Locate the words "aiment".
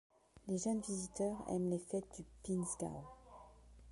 1.47-1.69